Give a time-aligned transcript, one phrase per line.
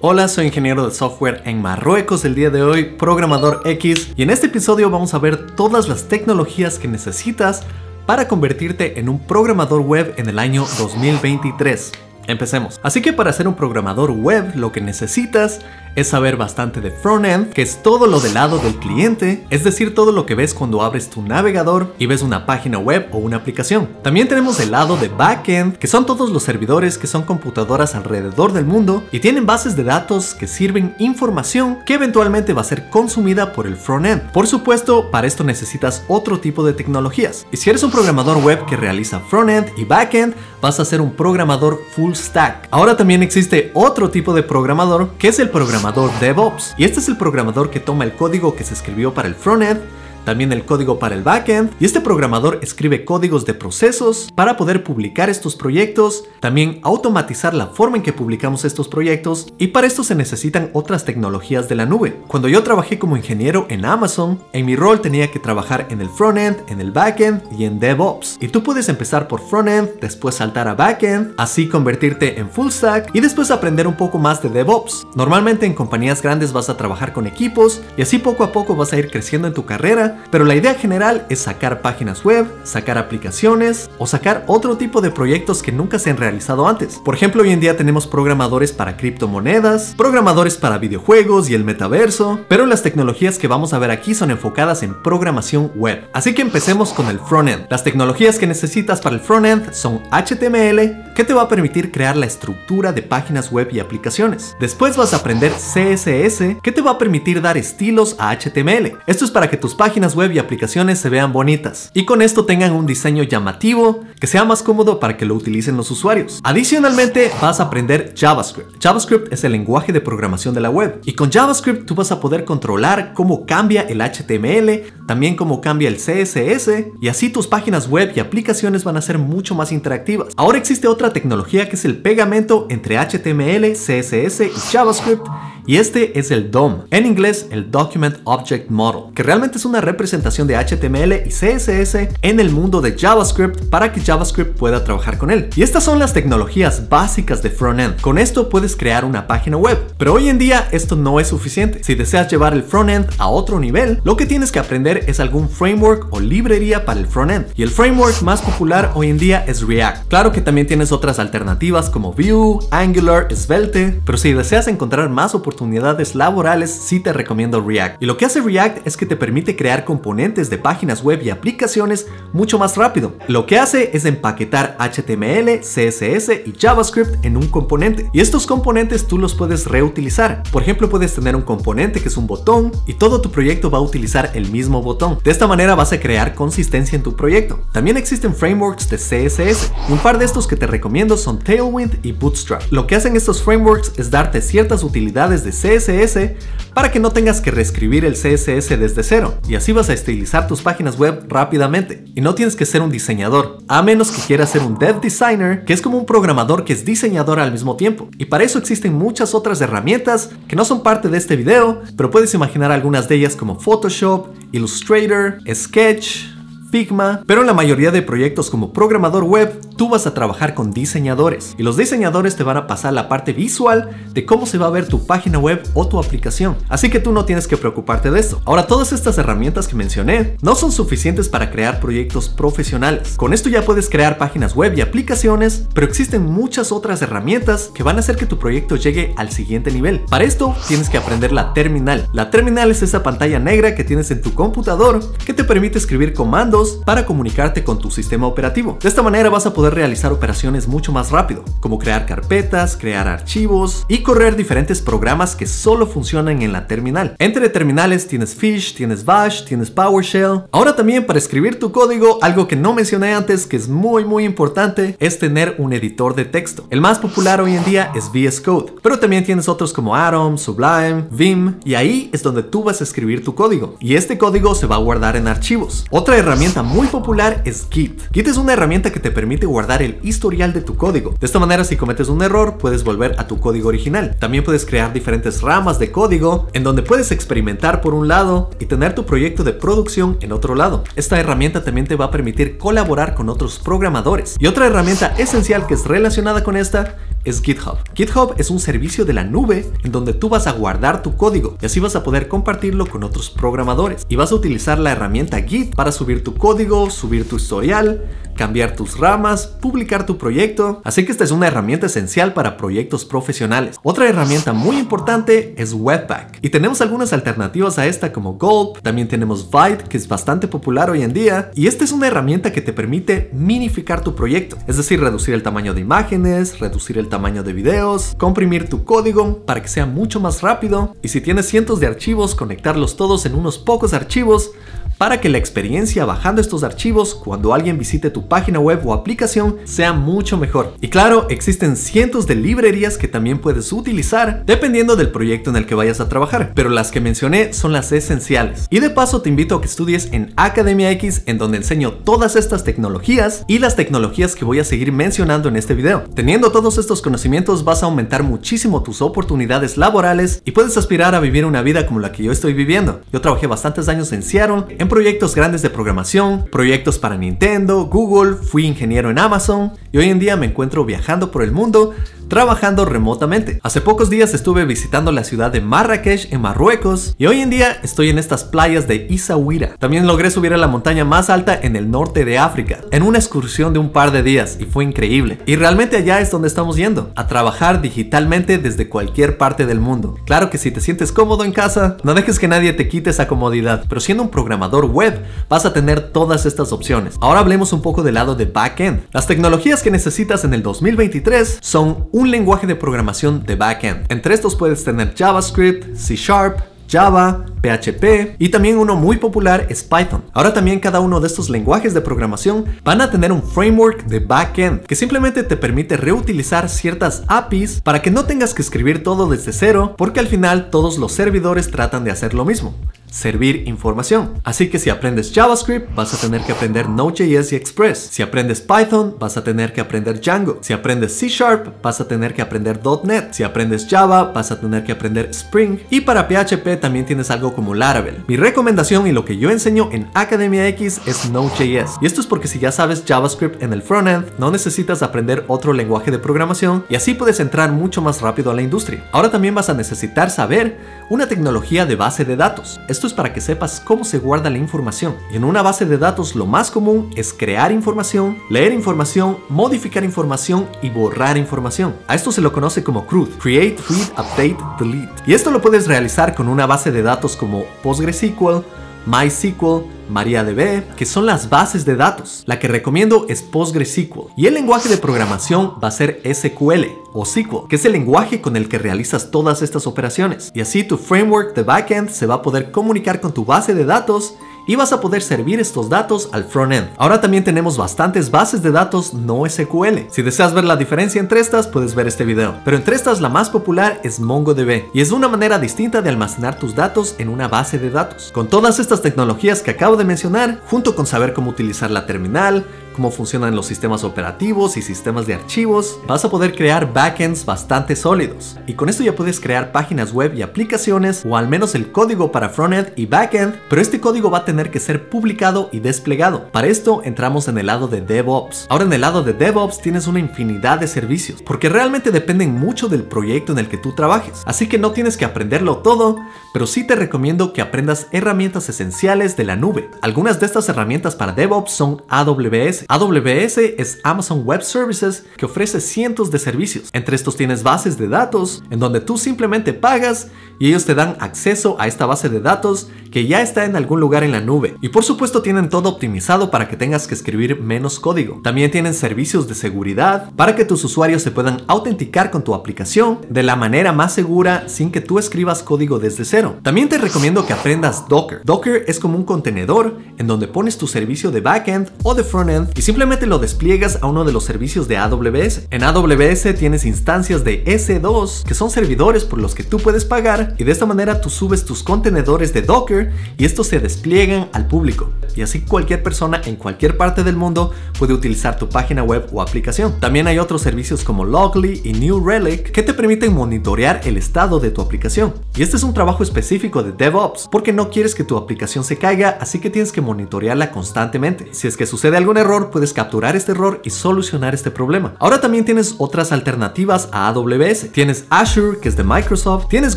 [0.00, 4.30] Hola, soy ingeniero de software en Marruecos el día de hoy, programador X, y en
[4.30, 7.64] este episodio vamos a ver todas las tecnologías que necesitas
[8.06, 12.07] para convertirte en un programador web en el año 2023.
[12.28, 12.78] Empecemos.
[12.82, 15.60] Así que para ser un programador web lo que necesitas
[15.96, 19.94] es saber bastante de frontend, que es todo lo del lado del cliente, es decir,
[19.94, 23.38] todo lo que ves cuando abres tu navegador y ves una página web o una
[23.38, 23.88] aplicación.
[24.02, 28.52] También tenemos el lado de backend, que son todos los servidores que son computadoras alrededor
[28.52, 32.90] del mundo y tienen bases de datos que sirven información que eventualmente va a ser
[32.90, 34.30] consumida por el frontend.
[34.30, 37.46] Por supuesto, para esto necesitas otro tipo de tecnologías.
[37.50, 41.12] Y si eres un programador web que realiza frontend y backend, vas a ser un
[41.12, 42.68] programador full stack.
[42.70, 46.74] Ahora también existe otro tipo de programador que es el programador DevOps.
[46.76, 49.80] Y este es el programador que toma el código que se escribió para el frontend
[50.28, 54.84] también el código para el backend, y este programador escribe códigos de procesos para poder
[54.84, 60.04] publicar estos proyectos, también automatizar la forma en que publicamos estos proyectos, y para esto
[60.04, 62.20] se necesitan otras tecnologías de la nube.
[62.26, 66.10] Cuando yo trabajé como ingeniero en Amazon, en mi rol tenía que trabajar en el
[66.10, 68.36] frontend, en el backend y en DevOps.
[68.38, 73.14] Y tú puedes empezar por frontend, después saltar a backend, así convertirte en full stack
[73.14, 75.06] y después aprender un poco más de DevOps.
[75.16, 78.92] Normalmente en compañías grandes vas a trabajar con equipos y así poco a poco vas
[78.92, 82.98] a ir creciendo en tu carrera pero la idea general es sacar páginas web, sacar
[82.98, 86.98] aplicaciones o sacar otro tipo de proyectos que nunca se han realizado antes.
[87.04, 92.40] Por ejemplo, hoy en día tenemos programadores para criptomonedas, programadores para videojuegos y el metaverso,
[92.48, 96.08] pero las tecnologías que vamos a ver aquí son enfocadas en programación web.
[96.12, 97.66] Así que empecemos con el frontend.
[97.70, 102.16] Las tecnologías que necesitas para el frontend son HTML, que te va a permitir crear
[102.16, 104.56] la estructura de páginas web y aplicaciones.
[104.60, 108.98] Después vas a aprender CSS, que te va a permitir dar estilos a HTML.
[109.06, 112.44] Esto es para que tus páginas web y aplicaciones se vean bonitas y con esto
[112.44, 116.40] tengan un diseño llamativo que sea más cómodo para que lo utilicen los usuarios.
[116.42, 118.82] Adicionalmente vas a aprender JavaScript.
[118.82, 122.20] JavaScript es el lenguaje de programación de la web y con JavaScript tú vas a
[122.20, 126.70] poder controlar cómo cambia el HTML, también cómo cambia el CSS
[127.00, 130.32] y así tus páginas web y aplicaciones van a ser mucho más interactivas.
[130.36, 135.26] Ahora existe otra tecnología que es el pegamento entre HTML, CSS y JavaScript
[135.68, 139.82] y este es el DOM, en inglés el Document Object Model, que realmente es una
[139.82, 145.18] representación de HTML y CSS en el mundo de JavaScript para que JavaScript pueda trabajar
[145.18, 145.50] con él.
[145.54, 148.00] Y estas son las tecnologías básicas de frontend.
[148.00, 151.84] Con esto puedes crear una página web, pero hoy en día esto no es suficiente.
[151.84, 155.50] Si deseas llevar el frontend a otro nivel, lo que tienes que aprender es algún
[155.50, 157.48] framework o librería para el frontend.
[157.56, 160.08] Y el framework más popular hoy en día es React.
[160.08, 165.34] Claro que también tienes otras alternativas como Vue, Angular, Svelte, pero si deseas encontrar más
[165.34, 168.00] oportunidades oportunidades laborales, sí te recomiendo React.
[168.00, 171.30] Y lo que hace React es que te permite crear componentes de páginas web y
[171.30, 173.14] aplicaciones mucho más rápido.
[173.26, 178.08] Lo que hace es empaquetar HTML, CSS y JavaScript en un componente.
[178.12, 180.44] Y estos componentes tú los puedes reutilizar.
[180.52, 183.78] Por ejemplo, puedes tener un componente que es un botón y todo tu proyecto va
[183.78, 185.18] a utilizar el mismo botón.
[185.24, 187.58] De esta manera vas a crear consistencia en tu proyecto.
[187.72, 189.72] También existen frameworks de CSS.
[189.88, 192.62] Un par de estos que te recomiendo son Tailwind y Bootstrap.
[192.70, 197.40] Lo que hacen estos frameworks es darte ciertas utilidades de CSS para que no tengas
[197.40, 202.04] que reescribir el CSS desde cero y así vas a estilizar tus páginas web rápidamente.
[202.14, 205.64] Y no tienes que ser un diseñador, a menos que quieras ser un dev designer,
[205.64, 208.08] que es como un programador que es diseñador al mismo tiempo.
[208.18, 212.10] Y para eso existen muchas otras herramientas que no son parte de este video, pero
[212.10, 216.37] puedes imaginar algunas de ellas como Photoshop, Illustrator, Sketch,
[216.70, 220.70] Figma, pero en la mayoría de proyectos como programador web, tú vas a trabajar con
[220.70, 224.66] diseñadores y los diseñadores te van a pasar la parte visual de cómo se va
[224.66, 226.56] a ver tu página web o tu aplicación.
[226.68, 228.42] Así que tú no tienes que preocuparte de esto.
[228.44, 233.14] Ahora, todas estas herramientas que mencioné no son suficientes para crear proyectos profesionales.
[233.16, 237.82] Con esto ya puedes crear páginas web y aplicaciones, pero existen muchas otras herramientas que
[237.82, 240.00] van a hacer que tu proyecto llegue al siguiente nivel.
[240.10, 242.08] Para esto, tienes que aprender la terminal.
[242.12, 246.12] La terminal es esa pantalla negra que tienes en tu computador que te permite escribir
[246.12, 248.78] comandos para comunicarte con tu sistema operativo.
[248.82, 253.06] De esta manera vas a poder realizar operaciones mucho más rápido, como crear carpetas, crear
[253.06, 257.14] archivos y correr diferentes programas que solo funcionan en la terminal.
[257.18, 260.42] Entre terminales tienes Fish, tienes Bash, tienes PowerShell.
[260.50, 264.24] Ahora también para escribir tu código, algo que no mencioné antes que es muy muy
[264.24, 266.66] importante es tener un editor de texto.
[266.70, 270.38] El más popular hoy en día es VS Code, pero también tienes otros como Atom,
[270.38, 274.54] Sublime, Vim y ahí es donde tú vas a escribir tu código y este código
[274.54, 275.84] se va a guardar en archivos.
[275.90, 278.00] Otra herramienta muy popular es Git.
[278.12, 281.14] Git es una herramienta que te permite guardar el historial de tu código.
[281.20, 284.16] De esta manera, si cometes un error, puedes volver a tu código original.
[284.18, 288.66] También puedes crear diferentes ramas de código en donde puedes experimentar por un lado y
[288.66, 290.84] tener tu proyecto de producción en otro lado.
[290.96, 294.36] Esta herramienta también te va a permitir colaborar con otros programadores.
[294.38, 297.78] Y otra herramienta esencial que es relacionada con esta es GitHub.
[297.94, 301.56] GitHub es un servicio de la nube en donde tú vas a guardar tu código
[301.60, 304.06] y así vas a poder compartirlo con otros programadores.
[304.08, 308.04] Y vas a utilizar la herramienta Git para subir tu código, subir tu historial,
[308.38, 310.80] cambiar tus ramas, publicar tu proyecto.
[310.84, 313.76] Así que esta es una herramienta esencial para proyectos profesionales.
[313.82, 316.38] Otra herramienta muy importante es Webpack.
[316.40, 320.88] Y tenemos algunas alternativas a esta como Gulp, también tenemos Vite, que es bastante popular
[320.88, 321.50] hoy en día.
[321.54, 325.42] Y esta es una herramienta que te permite minificar tu proyecto, es decir, reducir el
[325.42, 330.20] tamaño de imágenes, reducir el tamaño de videos, comprimir tu código para que sea mucho
[330.20, 330.96] más rápido.
[331.02, 334.52] Y si tienes cientos de archivos, conectarlos todos en unos pocos archivos
[334.98, 339.56] para que la experiencia bajando estos archivos cuando alguien visite tu página web o aplicación
[339.64, 340.74] sea mucho mejor.
[340.80, 345.66] Y claro, existen cientos de librerías que también puedes utilizar dependiendo del proyecto en el
[345.66, 348.66] que vayas a trabajar, pero las que mencioné son las esenciales.
[348.70, 352.34] Y de paso te invito a que estudies en Academia X en donde enseño todas
[352.34, 356.04] estas tecnologías y las tecnologías que voy a seguir mencionando en este video.
[356.14, 361.20] Teniendo todos estos conocimientos vas a aumentar muchísimo tus oportunidades laborales y puedes aspirar a
[361.20, 363.00] vivir una vida como la que yo estoy viviendo.
[363.12, 368.66] Yo trabajé bastantes años en Seattle, proyectos grandes de programación, proyectos para Nintendo, Google, fui
[368.66, 371.94] ingeniero en Amazon y hoy en día me encuentro viajando por el mundo
[372.28, 373.58] trabajando remotamente.
[373.62, 377.78] Hace pocos días estuve visitando la ciudad de Marrakech en Marruecos y hoy en día
[377.82, 379.74] estoy en estas playas de Isaouira.
[379.78, 383.18] También logré subir a la montaña más alta en el norte de África en una
[383.18, 385.38] excursión de un par de días y fue increíble.
[385.46, 390.16] Y realmente allá es donde estamos yendo, a trabajar digitalmente desde cualquier parte del mundo.
[390.26, 393.26] Claro que si te sientes cómodo en casa, no dejes que nadie te quite esa
[393.26, 397.16] comodidad, pero siendo un programador web vas a tener todas estas opciones.
[397.20, 399.02] Ahora hablemos un poco del lado de backend.
[399.12, 404.10] Las tecnologías que necesitas en el 2023 son un lenguaje de programación de backend.
[404.10, 406.58] Entre estos puedes tener JavaScript, C Sharp,
[406.90, 410.24] Java, PHP y también uno muy popular es Python.
[410.32, 414.18] Ahora también cada uno de estos lenguajes de programación van a tener un framework de
[414.18, 419.28] backend que simplemente te permite reutilizar ciertas APIs para que no tengas que escribir todo
[419.28, 422.74] desde cero porque al final todos los servidores tratan de hacer lo mismo
[423.10, 424.40] servir información.
[424.44, 427.98] Así que si aprendes JavaScript, vas a tener que aprender Node.js y Express.
[428.10, 430.58] Si aprendes Python, vas a tener que aprender Django.
[430.60, 433.32] Si aprendes C Sharp, vas a tener que aprender .NET.
[433.32, 435.78] Si aprendes Java, vas a tener que aprender Spring.
[435.90, 438.24] Y para PHP también tienes algo como Laravel.
[438.26, 441.96] Mi recomendación y lo que yo enseño en Academia X es Node.js.
[442.00, 445.72] Y esto es porque si ya sabes JavaScript en el frontend, no necesitas aprender otro
[445.72, 449.04] lenguaje de programación y así puedes entrar mucho más rápido a la industria.
[449.12, 450.78] Ahora también vas a necesitar saber
[451.10, 452.80] una tecnología de base de datos.
[452.88, 455.16] Esto es para que sepas cómo se guarda la información.
[455.30, 460.68] En una base de datos lo más común es crear información, leer información, modificar información
[460.82, 461.94] y borrar información.
[462.06, 465.22] A esto se lo conoce como CRUD, Create, Read, Update, Delete.
[465.26, 468.62] Y esto lo puedes realizar con una base de datos como PostgreSQL,
[469.08, 472.42] MySQL, MariaDB, que son las bases de datos.
[472.44, 474.32] La que recomiendo es PostgreSQL.
[474.36, 476.84] Y el lenguaje de programación va a ser SQL
[477.14, 480.52] o SQL, que es el lenguaje con el que realizas todas estas operaciones.
[480.54, 483.86] Y así tu framework de backend se va a poder comunicar con tu base de
[483.86, 484.34] datos
[484.68, 486.90] y vas a poder servir estos datos al frontend.
[486.98, 490.10] Ahora también tenemos bastantes bases de datos no SQL.
[490.10, 492.54] Si deseas ver la diferencia entre estas, puedes ver este video.
[492.64, 496.58] Pero entre estas la más popular es MongoDB y es una manera distinta de almacenar
[496.58, 498.30] tus datos en una base de datos.
[498.30, 502.66] Con todas estas tecnologías que acabo de mencionar, junto con saber cómo utilizar la terminal,
[502.98, 507.94] cómo funcionan los sistemas operativos y sistemas de archivos, vas a poder crear backends bastante
[507.94, 508.56] sólidos.
[508.66, 512.32] Y con esto ya puedes crear páginas web y aplicaciones, o al menos el código
[512.32, 516.50] para frontend y backend, pero este código va a tener que ser publicado y desplegado.
[516.50, 518.66] Para esto entramos en el lado de DevOps.
[518.68, 522.88] Ahora en el lado de DevOps tienes una infinidad de servicios, porque realmente dependen mucho
[522.88, 524.42] del proyecto en el que tú trabajes.
[524.44, 526.16] Así que no tienes que aprenderlo todo,
[526.52, 529.88] pero sí te recomiendo que aprendas herramientas esenciales de la nube.
[530.02, 535.78] Algunas de estas herramientas para DevOps son AWS, AWS es Amazon Web Services que ofrece
[535.78, 536.88] cientos de servicios.
[536.94, 540.28] Entre estos tienes bases de datos en donde tú simplemente pagas
[540.58, 544.00] y ellos te dan acceso a esta base de datos que ya está en algún
[544.00, 544.76] lugar en la nube.
[544.80, 548.40] Y por supuesto tienen todo optimizado para que tengas que escribir menos código.
[548.42, 553.20] También tienen servicios de seguridad para que tus usuarios se puedan autenticar con tu aplicación
[553.28, 556.56] de la manera más segura sin que tú escribas código desde cero.
[556.62, 558.40] También te recomiendo que aprendas Docker.
[558.44, 562.77] Docker es como un contenedor en donde pones tu servicio de backend o de frontend
[562.78, 565.62] y simplemente lo despliegas a uno de los servicios de AWS.
[565.72, 570.54] En AWS tienes instancias de S2 que son servidores por los que tú puedes pagar
[570.58, 574.68] y de esta manera tú subes tus contenedores de Docker y estos se despliegan al
[574.68, 575.10] público.
[575.34, 579.42] Y así cualquier persona en cualquier parte del mundo puede utilizar tu página web o
[579.42, 579.98] aplicación.
[579.98, 584.60] También hay otros servicios como Logly y New Relic que te permiten monitorear el estado
[584.60, 585.34] de tu aplicación.
[585.56, 588.98] Y este es un trabajo específico de DevOps porque no quieres que tu aplicación se
[588.98, 591.48] caiga, así que tienes que monitorearla constantemente.
[591.50, 595.14] Si es que sucede algún error, puedes capturar este error y solucionar este problema.
[595.18, 597.92] Ahora también tienes otras alternativas a AWS.
[597.92, 599.96] Tienes Azure, que es de Microsoft, tienes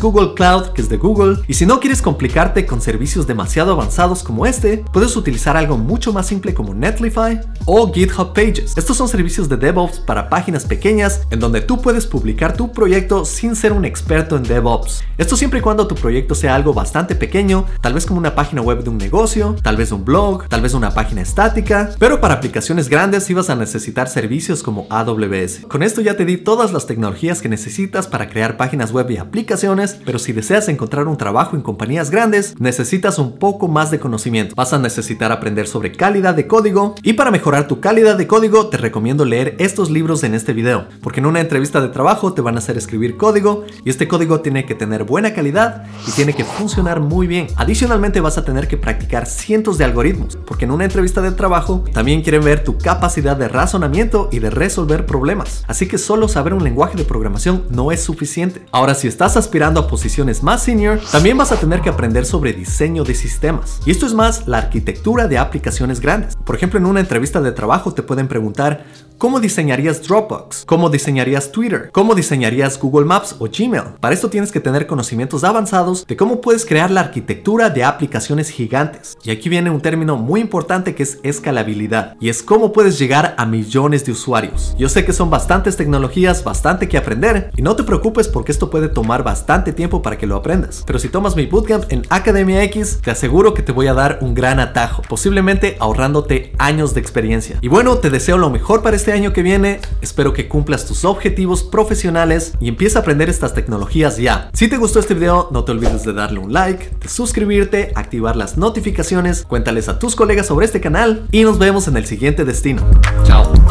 [0.00, 4.22] Google Cloud, que es de Google, y si no quieres complicarte con servicios demasiado avanzados
[4.22, 8.76] como este, puedes utilizar algo mucho más simple como Netlify o GitHub Pages.
[8.76, 13.24] Estos son servicios de DevOps para páginas pequeñas en donde tú puedes publicar tu proyecto
[13.24, 15.02] sin ser un experto en DevOps.
[15.18, 18.62] Esto siempre y cuando tu proyecto sea algo bastante pequeño, tal vez como una página
[18.62, 22.40] web de un negocio, tal vez un blog, tal vez una página estática, pero para
[22.52, 25.60] aplicaciones grandes vas a necesitar servicios como AWS.
[25.68, 29.16] Con esto ya te di todas las tecnologías que necesitas para crear páginas web y
[29.16, 34.00] aplicaciones, pero si deseas encontrar un trabajo en compañías grandes, necesitas un poco más de
[34.00, 34.54] conocimiento.
[34.54, 38.68] Vas a necesitar aprender sobre calidad de código y para mejorar tu calidad de código
[38.68, 42.42] te recomiendo leer estos libros en este video, porque en una entrevista de trabajo te
[42.42, 46.34] van a hacer escribir código y este código tiene que tener buena calidad y tiene
[46.34, 47.46] que funcionar muy bien.
[47.56, 51.82] Adicionalmente vas a tener que practicar cientos de algoritmos, porque en una entrevista de trabajo
[51.94, 55.64] también quieren ver tu capacidad de razonamiento y de resolver problemas.
[55.66, 58.66] Así que solo saber un lenguaje de programación no es suficiente.
[58.72, 62.52] Ahora, si estás aspirando a posiciones más senior, también vas a tener que aprender sobre
[62.52, 63.80] diseño de sistemas.
[63.86, 66.36] Y esto es más la arquitectura de aplicaciones grandes.
[66.36, 68.84] Por ejemplo, en una entrevista de trabajo te pueden preguntar
[69.22, 70.64] ¿Cómo diseñarías Dropbox?
[70.66, 71.90] ¿Cómo diseñarías Twitter?
[71.92, 73.94] ¿Cómo diseñarías Google Maps o Gmail?
[74.00, 78.50] Para esto tienes que tener conocimientos avanzados de cómo puedes crear la arquitectura de aplicaciones
[78.50, 79.16] gigantes.
[79.22, 82.16] Y aquí viene un término muy importante que es escalabilidad.
[82.18, 84.74] Y es cómo puedes llegar a millones de usuarios.
[84.78, 87.50] Yo sé que son bastantes tecnologías, bastante que aprender.
[87.56, 90.82] Y no te preocupes porque esto puede tomar bastante tiempo para que lo aprendas.
[90.86, 94.16] Pero si tomas mi bootcamp en Academia X, te aseguro que te voy a dar
[94.22, 95.02] un gran atajo.
[95.10, 97.58] Posiblemente ahorrándote años de experiencia.
[97.60, 99.80] Y bueno, te deseo lo mejor para este año que viene.
[100.00, 104.48] Espero que cumplas tus objetivos profesionales y empieza a aprender estas tecnologías ya.
[104.54, 108.36] Si te gustó este video, no te olvides de darle un like, de suscribirte, activar
[108.36, 112.44] las notificaciones, cuéntales a tus colegas sobre este canal y nos vemos en el siguiente
[112.44, 112.88] destino.
[113.24, 113.61] Chao.